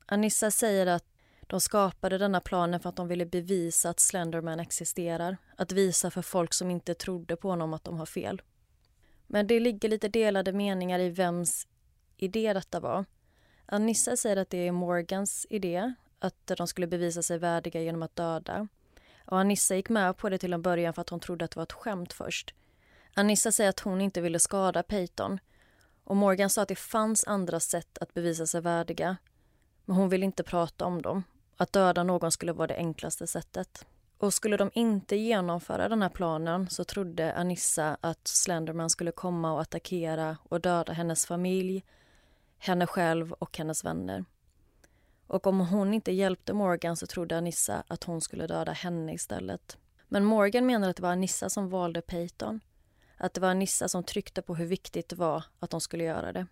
[0.06, 1.06] Anissa säger att
[1.42, 5.38] de skapade denna planen för att de ville bevisa att Slenderman existerar.
[5.56, 8.42] Att visa för folk som inte trodde på honom att de har fel.
[9.28, 11.68] Men det ligger lite delade meningar i vems
[12.18, 13.06] idé detta var.
[13.66, 18.16] Anissa säger att det är Morgans idé, att de skulle bevisa sig värdiga genom att
[18.16, 18.68] döda.
[19.26, 21.58] Och Anissa gick med på det till en början för att hon trodde att det
[21.58, 22.54] var ett skämt först.
[23.14, 25.40] Anissa säger att hon inte ville skada Peyton
[26.04, 29.18] och Morgan sa att det fanns andra sätt att bevisa sig värdiga
[29.86, 31.24] men hon ville inte prata om dem.
[31.58, 33.86] Att döda någon skulle vara det enklaste sättet.
[34.18, 39.54] Och skulle de inte genomföra den här planen så trodde Anissa att Slenderman skulle komma
[39.54, 41.84] och attackera och döda hennes familj,
[42.58, 44.26] henne själv och hennes vänner.
[45.28, 49.78] Och om hon inte hjälpte Morgan så trodde Anissa att hon skulle döda henne istället.
[50.08, 52.60] Men Morgan menar att det var Anissa som valde Peyton.
[53.18, 56.34] Att det var Anissa som tryckte på hur viktigt det var att de skulle göra
[56.34, 56.48] det.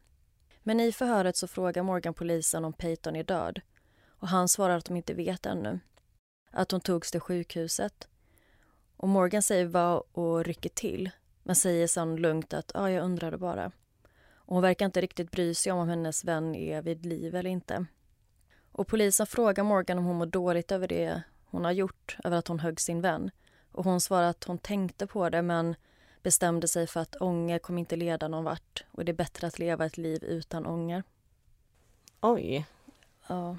[0.63, 3.61] Men i förhöret så frågar Morgan polisen om Peyton är död.
[4.07, 5.79] Och han svarar att de inte vet ännu.
[6.51, 8.07] Att hon togs till sjukhuset.
[8.97, 11.09] Och Morgan säger va och rycker till.
[11.43, 13.71] Men säger sen lugnt att ja, jag undrade bara.
[14.35, 17.49] Och hon verkar inte riktigt bry sig om om hennes vän är vid liv eller
[17.49, 17.85] inte.
[18.73, 22.47] Och polisen frågar Morgan om hon mår dåligt över det hon har gjort, över att
[22.47, 23.31] hon högg sin vän.
[23.71, 25.75] Och hon svarar att hon tänkte på det men
[26.23, 29.59] bestämde sig för att ånger kommer inte leda någon vart och det är bättre att
[29.59, 31.03] leva ett liv utan ånger.
[32.21, 32.65] Oj.
[33.27, 33.57] Ja.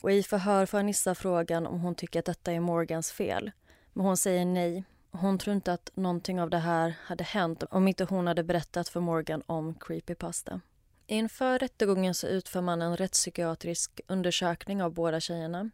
[0.00, 3.50] Och i förhör får Anissa frågan om hon tycker att detta är Morgans fel.
[3.92, 4.84] Men hon säger nej.
[5.10, 8.88] Hon tror inte att någonting av det här hade hänt om inte hon hade berättat
[8.88, 10.60] för Morgan om creepypasta.
[11.06, 15.70] Inför rättegången så utför man en rättspsykiatrisk undersökning av båda tjejerna.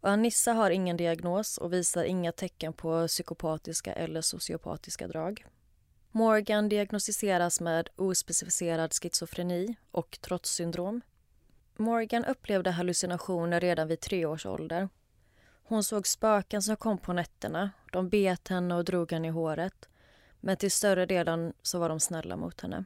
[0.00, 5.46] Anissa har ingen diagnos och visar inga tecken på psykopatiska eller sociopatiska drag.
[6.10, 11.00] Morgan diagnostiseras med ospecificerad schizofreni och trotssyndrom.
[11.76, 14.88] Morgan upplevde hallucinationer redan vid tre års ålder.
[15.62, 17.70] Hon såg spöken som kom på nätterna.
[17.92, 19.88] De bet henne och drog henne i håret.
[20.40, 22.84] Men till större delen så var de snälla mot henne.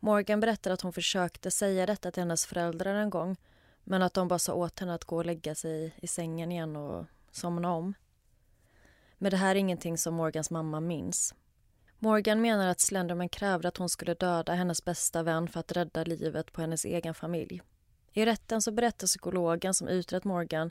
[0.00, 3.36] Morgan berättar att hon försökte säga detta till hennes föräldrar en gång
[3.84, 6.76] men att de bara sa åt henne att gå och lägga sig i sängen igen
[6.76, 7.94] och somna om.
[9.18, 11.34] Men det här är ingenting som Morgans mamma minns.
[11.98, 16.04] Morgan menar att Slenderman krävde att hon skulle döda hennes bästa vän för att rädda
[16.04, 17.62] livet på hennes egen familj.
[18.12, 20.70] I rätten så berättar psykologen som utrett Morgan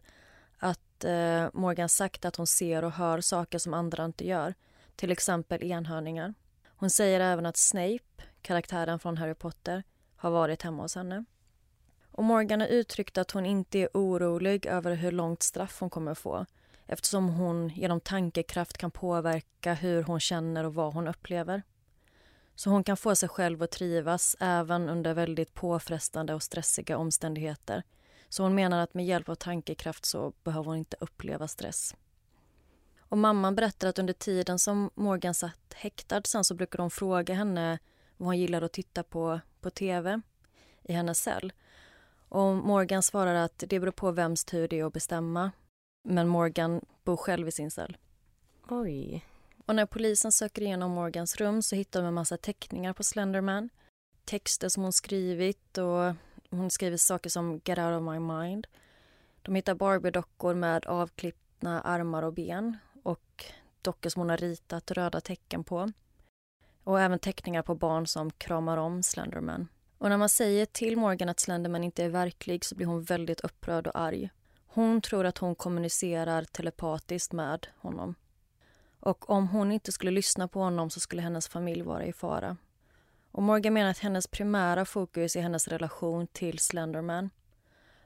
[0.58, 4.54] att eh, Morgan sagt att hon ser och hör saker som andra inte gör,
[4.96, 6.34] till exempel enhörningar.
[6.68, 9.84] Hon säger även att Snape, karaktären från Harry Potter,
[10.16, 11.26] har varit hemma hos henne.
[12.12, 16.12] Och Morgan har uttryckt att hon inte är orolig över hur långt straff hon kommer
[16.12, 16.46] att få
[16.92, 21.64] eftersom hon genom tankekraft kan påverka hur hon känner och vad hon upplever.
[22.56, 27.84] Så hon kan få sig själv att trivas även under väldigt påfrestande och stressiga omständigheter.
[28.30, 31.96] Så hon menar att med hjälp av tankekraft så behöver hon inte uppleva stress.
[33.00, 37.34] Och mamman berättar att under tiden som Morgan satt häktad sen så brukade hon fråga
[37.34, 37.80] henne
[38.20, 40.22] vad hon gillade att titta på på tv
[40.84, 41.54] i hennes cell.
[42.30, 45.52] Och Morgan svarar att det beror på vems tur det är att bestämma.
[46.04, 47.98] Men Morgan bor själv i sin cell.
[48.70, 49.26] Oj.
[49.66, 53.70] Och när polisen söker igenom Morgans rum så hittar de en massa teckningar på Slenderman.
[54.26, 56.14] Texter som hon skrivit och
[56.50, 58.68] hon skriver saker som “Get out of my mind”.
[59.42, 63.46] De hittar Barbie-dockor med avklippta armar och ben och
[63.82, 65.92] dockor som hon har ritat röda tecken på.
[66.90, 69.68] Och även teckningar på barn som kramar om Slenderman.
[69.98, 73.40] Och när man säger till Morgan att Slenderman inte är verklig så blir hon väldigt
[73.40, 74.30] upprörd och arg.
[74.68, 78.16] Hon tror att hon kommunicerar telepatiskt med honom.
[79.00, 82.58] Och om hon inte skulle lyssna på honom så skulle hennes familj vara i fara.
[83.32, 87.30] Och Morgan menar att hennes primära fokus är hennes relation till Slenderman.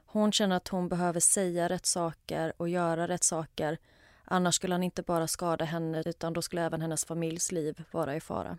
[0.06, 3.78] Hon känner att hon behöver säga rätt saker och göra rätt saker
[4.24, 8.16] annars skulle han inte bara skada henne utan då skulle även hennes familjs liv vara
[8.16, 8.58] i fara.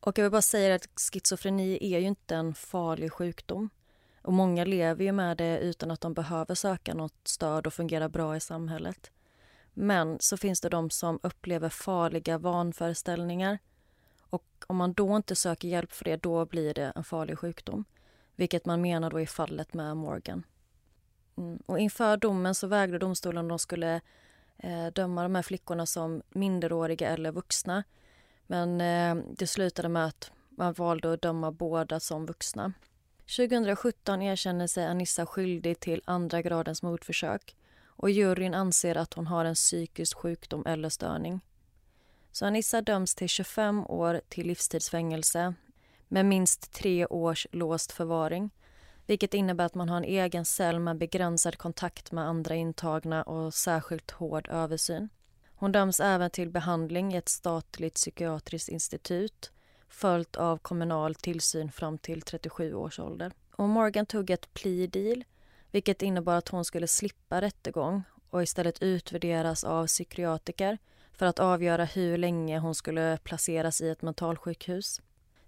[0.00, 3.70] Och jag vill bara säga att schizofreni är ju inte en farlig sjukdom.
[4.22, 8.08] Och många lever ju med det utan att de behöver söka något stöd och fungera
[8.08, 9.10] bra i samhället.
[9.74, 13.58] Men så finns det de som upplever farliga vanföreställningar.
[14.30, 17.84] Och om man då inte söker hjälp för det, då blir det en farlig sjukdom.
[18.36, 20.42] Vilket man menar då i fallet med Morgan.
[21.36, 21.62] Mm.
[21.66, 24.00] Och inför domen så vägde domstolen om de skulle
[24.56, 27.84] eh, döma de här flickorna som minderåriga eller vuxna.
[28.50, 32.72] Men eh, det slutade med att man valde att döma båda som vuxna.
[33.36, 39.44] 2017 erkänner sig Anissa skyldig till andra gradens mordförsök och juryn anser att hon har
[39.44, 41.40] en psykisk sjukdom eller störning.
[42.32, 45.54] Så Anissa döms till 25 år till livstidsfängelse
[46.08, 48.50] med minst tre års låst förvaring
[49.08, 53.54] vilket innebär att man har en egen cell med begränsad kontakt med andra intagna och
[53.54, 55.08] särskilt hård översyn.
[55.60, 59.52] Hon döms även till behandling i ett statligt psykiatriskt institut
[59.88, 63.32] följt av kommunal tillsyn fram till 37 års ålder.
[63.56, 65.24] Och Morgan tog ett plea deal
[65.70, 70.78] vilket innebar att hon skulle slippa rättegång och istället utvärderas av psykiatriker
[71.12, 75.00] för att avgöra hur länge hon skulle placeras i ett mentalsjukhus.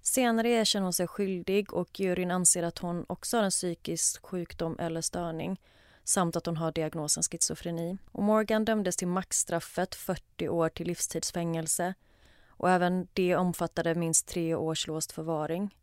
[0.03, 4.77] Senare erkänner hon sig skyldig och juryn anser att hon också har en psykisk sjukdom
[4.79, 5.61] eller störning
[6.05, 7.99] samt att hon har diagnosen schizofreni.
[8.13, 11.95] Och Morgan dömdes till maxstraffet 40 år till livstidsfängelse
[12.49, 15.77] och även det omfattade minst tre års låst förvaring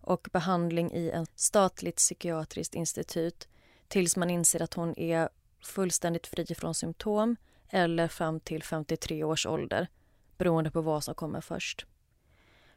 [0.00, 3.48] och behandling i ett statligt psykiatriskt institut
[3.88, 5.28] tills man inser att hon är
[5.62, 7.36] fullständigt fri från symptom
[7.68, 9.88] eller fram till 53 års ålder
[10.38, 11.86] beroende på vad som kommer först.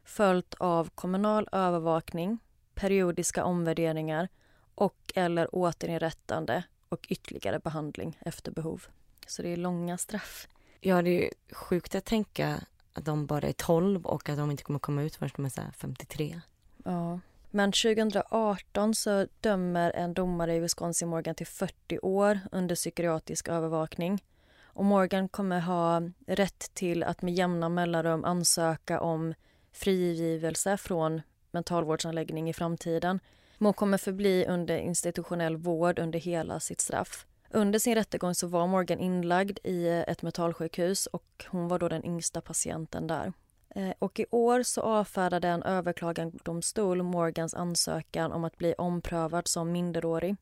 [0.03, 2.39] Följt av kommunal övervakning,
[2.73, 4.27] periodiska omvärderingar
[4.75, 6.63] och eller återinrättande
[6.95, 8.85] och ytterligare behandling efter behov.
[9.27, 10.47] Så det är långa straff.
[10.79, 12.61] Ja, det är sjukt att tänka
[12.93, 15.49] att de bara är 12 och att de inte kommer komma ut förrän de är
[15.49, 16.41] så 53.
[16.83, 17.19] Ja.
[17.51, 24.23] Men 2018 så dömer en domare i Wisconsin Morgan till 40 år under psykiatrisk övervakning.
[24.63, 29.33] Och Morgan kommer ha rätt till att med jämna mellanrum ansöka om
[29.71, 31.21] frigivelse från
[31.51, 33.19] mentalvårdsanläggning i framtiden.
[33.57, 37.25] Men hon kommer förbli under institutionell vård under hela sitt straff.
[37.49, 41.89] Under sin rättegång så var Morgan inlagd i eh, ett mentalsjukhus och hon var då
[41.89, 43.33] den yngsta patienten där.
[43.75, 49.71] Eh, och i år så avfärdade en överklagandomstol Morgans ansökan om att bli omprövad som
[49.71, 50.35] minderårig.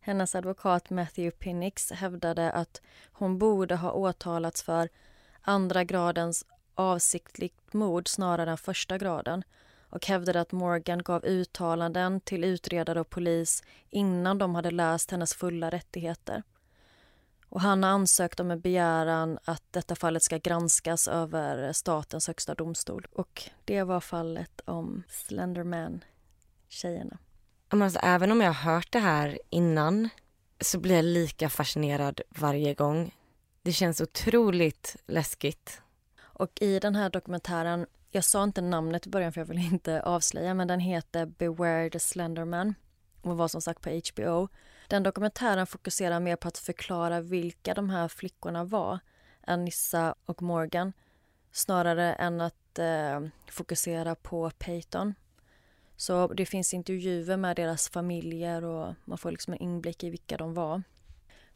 [0.00, 4.88] Hennes advokat Matthew Pinnix hävdade att hon borde ha åtalats för
[5.40, 6.44] andra gradens
[6.74, 9.42] avsiktligt mord snarare än första graden
[9.90, 15.34] och hävdade att Morgan gav uttalanden till utredare och polis innan de hade läst hennes
[15.34, 16.42] fulla rättigheter.
[17.48, 22.54] Och han har ansökt om en begäran att detta fallet ska granskas över statens högsta
[22.54, 23.06] domstol.
[23.12, 27.18] Och det var fallet om Slenderman-tjejerna.
[27.68, 30.08] Alltså, även om jag har hört det här innan
[30.60, 33.14] så blir jag lika fascinerad varje gång.
[33.62, 35.82] Det känns otroligt läskigt.
[36.20, 40.02] Och i den här dokumentären, jag sa inte namnet i början för jag vill inte
[40.02, 42.74] avslöja, men den heter Beware the Slenderman
[43.22, 44.48] och var som sagt på HBO.
[44.88, 48.98] Den dokumentären fokuserar mer på att förklara vilka de här flickorna var,
[49.40, 50.92] Anissa och Morgan,
[51.52, 55.14] snarare än att eh, fokusera på Peyton.
[55.96, 60.36] Så det finns intervjuer med deras familjer och man får liksom en inblick i vilka
[60.36, 60.82] de var.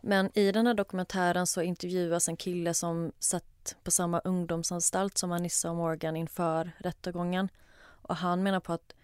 [0.04, 5.32] Men i den här dokumentären så intervjuas en kille som satt på samma ungdomsanstalt som
[5.32, 7.48] Anissa och Morgan inför rättegången.
[7.80, 8.94] Och han menar på att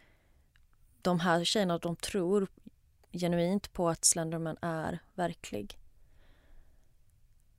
[1.03, 2.49] de här tjejerna, de tror
[3.13, 5.79] genuint på att Slenderman är verklig.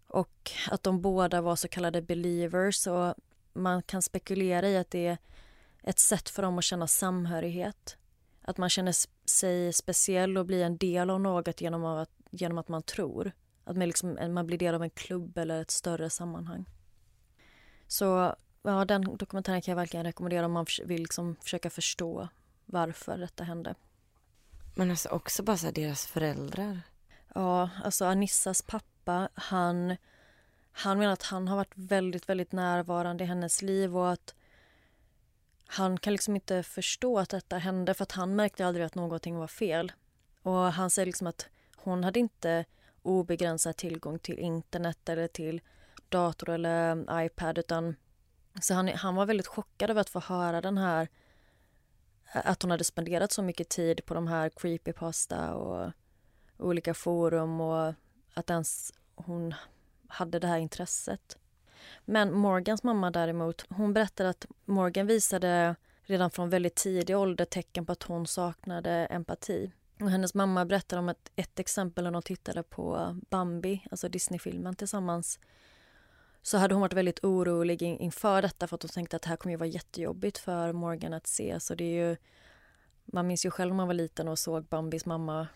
[0.08, 3.16] Och att de båda var så kallade believers och
[3.54, 5.18] man kan spekulera i att det är
[5.84, 7.98] ett sätt för dem att känna samhörighet.
[8.42, 8.92] Att man känner
[9.30, 13.32] sig speciell och blir en del av något genom att, genom att man tror.
[13.64, 16.66] Att man, liksom, man blir del av en klubb eller ett större sammanhang.
[17.88, 22.28] Så ja, den dokumentären kan jag verkligen rekommendera om man vill liksom försöka förstå
[22.66, 23.76] varför detta hände.
[24.76, 26.82] Men alltså också bara så deras föräldrar.
[27.36, 29.96] Ja, alltså Anissas pappa, han,
[30.72, 34.36] han menar att han har varit väldigt, väldigt närvarande i hennes liv och att
[35.72, 39.38] han kan liksom inte förstå att detta hände för att han märkte aldrig att någonting
[39.38, 39.92] var fel.
[40.42, 42.66] Och han säger liksom att hon hade inte
[43.02, 45.62] obegränsad tillgång till internet eller till
[46.10, 47.96] dator eller iPad utan
[48.62, 51.08] så han, han var väldigt chockad över att få höra den här
[52.32, 55.92] att hon hade spenderat så mycket tid på de här creepypasta och
[56.58, 57.94] olika forum och
[58.34, 59.54] att ens hon
[60.08, 61.38] hade det här intresset.
[62.06, 67.86] Men Morgans mamma däremot, hon berättade att Morgan visade redan från väldigt tidig ålder tecken
[67.86, 69.72] på att hon saknade empati.
[70.00, 74.76] Och hennes mamma berättade om ett, ett exempel när de tittade på Bambi, alltså Disneyfilmen
[74.76, 75.40] tillsammans.
[76.42, 79.36] Så hade hon varit väldigt orolig inför detta för att hon tänkte att det här
[79.36, 81.60] kommer ju vara jättejobbigt för Morgan att se.
[81.60, 82.18] Så det är ju,
[83.06, 85.48] man minns ju själv när man var liten och såg Bambis mamma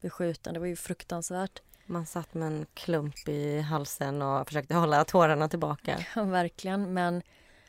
[0.00, 0.54] bli skjuten.
[0.54, 1.62] Det var ju fruktansvärt.
[1.86, 6.04] Man satt med en klump i halsen och försökte hålla tårarna tillbaka.
[6.14, 6.94] Ja, verkligen.
[6.94, 7.22] Men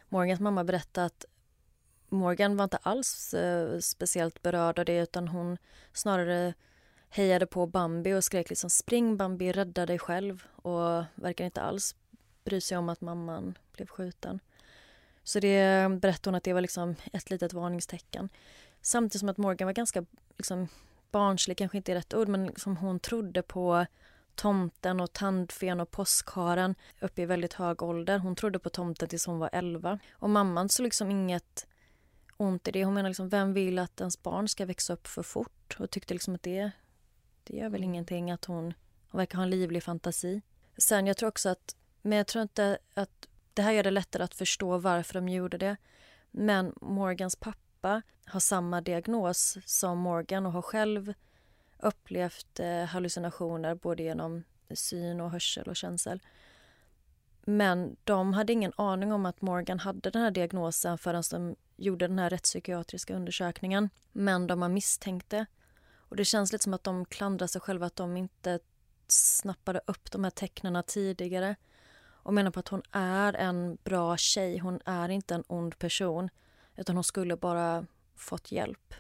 [0.10, 1.26] Morgans mamma berättade att
[2.10, 5.58] Morgan var inte alls eh, speciellt berörd av det utan hon
[5.94, 6.54] snarare
[7.10, 11.96] hejade på Bambi och skrek liksom spring Bambi, rädda dig själv och verkar inte alls
[12.44, 14.40] bry sig om att mamman blev skjuten.
[15.24, 18.30] Så det berättade hon att det var liksom ett litet varningstecken.
[18.82, 20.06] Samtidigt som att Morgan var ganska
[20.38, 20.68] liksom,
[21.12, 23.86] barnslig, kanske inte är rätt ord, men liksom hon trodde på
[24.36, 28.20] tomten och tandfen och påskharen uppe i väldigt hög ålder.
[28.20, 30.00] Hon trodde på tomten tills hon var 11.
[30.12, 31.68] Och mamman såg liksom inget
[32.38, 32.86] ont i det.
[32.86, 35.78] Hon menar liksom, vem vill att ens barn ska växa upp för fort?
[35.80, 36.72] Och tyckte liksom att det,
[37.44, 38.74] det gör väl ingenting att hon,
[39.10, 40.42] hon verkar ha en livlig fantasi.
[40.78, 44.24] Sen jag tror också att, men jag tror inte att det här gör det lättare
[44.24, 45.78] att förstå varför de gjorde det.
[46.32, 47.71] Men Morgans pappa
[48.26, 51.14] har samma diagnos som Morgan och har själv
[51.80, 56.22] upplevt eh, hallucinationer både genom syn och hörsel och känsel.
[57.46, 62.08] Men de hade ingen aning om att Morgan hade den här diagnosen förrän de gjorde
[62.08, 63.90] den här rättspsykiatriska undersökningen.
[64.12, 65.46] Men de har misstänkt det.
[65.96, 68.60] Och det känns lite som att de klandrar sig själva att de inte
[69.08, 71.56] snappade upp de här tecknen tidigare
[72.24, 74.58] och menar på att hon är en bra tjej.
[74.58, 76.30] Hon är inte en ond person
[76.82, 78.94] utan hon skulle bara fått hjälp.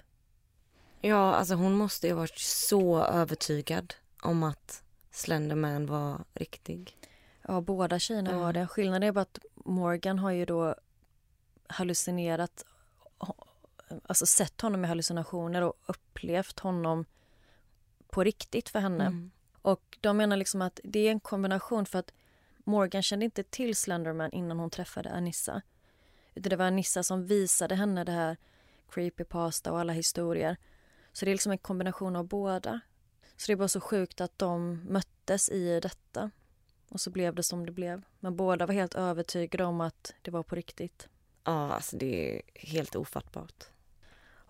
[1.01, 6.97] Ja, alltså hon måste ju ha varit så övertygad om att Slenderman var riktig.
[7.47, 8.67] Ja, båda tjejerna var det.
[8.67, 10.75] Skillnaden är bara att Morgan har ju då
[11.67, 12.65] hallucinerat,
[14.05, 17.05] alltså sett honom i hallucinationer och upplevt honom
[18.09, 19.05] på riktigt för henne.
[19.05, 19.31] Mm.
[19.61, 22.13] Och de menar liksom att det är en kombination för att
[22.57, 25.61] Morgan kände inte till Slenderman innan hon träffade Anissa.
[26.35, 28.37] Utan det var Anissa som visade henne det här
[28.89, 30.57] creepypasta och alla historier.
[31.13, 32.79] Så det är liksom en kombination av båda.
[33.37, 36.31] Så det är bara så sjukt att de möttes i detta.
[36.89, 38.01] Och så blev det som det blev.
[38.19, 41.09] Men båda var helt övertygade om att det var på riktigt.
[41.43, 43.63] Ja, alltså det är helt ofattbart.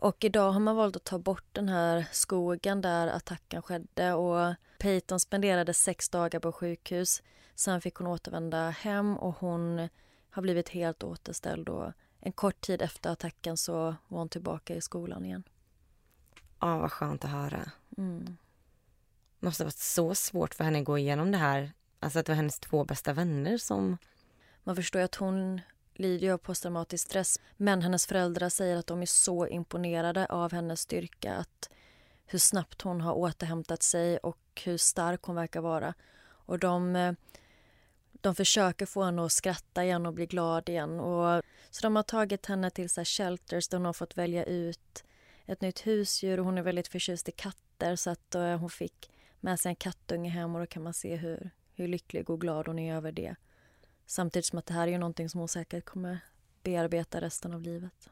[0.02, 4.56] Och idag har man valt att ta bort den här skogen där attacken skedde och
[4.80, 7.24] Peyton spenderade sex dagar på sjukhus.
[7.56, 9.90] Sen fick hon återvända hem och hon
[10.32, 13.74] har blivit helt återställd och en kort tid efter attacken så
[14.08, 15.44] var hon tillbaka i skolan igen.
[16.60, 17.72] Ja, vad skönt att höra.
[17.98, 18.38] Mm.
[19.40, 21.72] Det måste ha varit så svårt för henne att gå igenom det här.
[22.00, 23.98] Alltså att det var hennes två bästa vänner som...
[24.64, 25.62] Man förstår att hon
[25.94, 27.40] lider av posttraumatisk stress.
[27.58, 31.36] Men hennes föräldrar säger att de är så imponerade av hennes styrka.
[31.36, 31.70] Att
[32.26, 35.94] hur snabbt hon har återhämtat sig och hur stark hon verkar vara.
[36.24, 37.14] Och de, eh,
[38.22, 41.00] de försöker få henne att skratta igen och bli glad igen.
[41.00, 45.04] Och, så de har tagit henne till så shelters där hon har fått välja ut
[45.46, 46.40] ett nytt husdjur.
[46.40, 49.76] Och hon är väldigt förtjust i katter så att uh, hon fick med sig en
[49.76, 53.12] kattunge hem och då kan man se hur, hur lycklig och glad hon är över
[53.12, 53.36] det.
[54.06, 56.20] Samtidigt som att det här är ju någonting som hon säkert kommer
[56.64, 58.10] bearbeta resten av livet.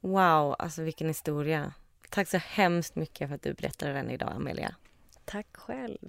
[0.00, 1.74] Wow, alltså vilken historia.
[2.10, 4.74] Tack så hemskt mycket för att du berättade den idag, Amelia.
[5.24, 6.08] Tack själv.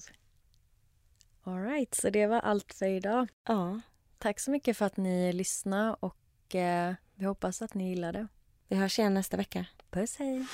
[1.47, 3.27] Alright, så det var allt för idag.
[3.47, 3.79] Ja.
[4.17, 8.27] Tack så mycket för att ni lyssnade och eh, vi hoppas att ni gillade.
[8.67, 9.65] Vi hörs igen nästa vecka.
[9.91, 10.45] Puss, hej.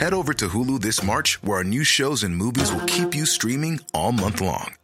[0.00, 3.26] Head over to Hulu this March, where our new shows and movies will keep you
[3.26, 4.83] streaming all month long.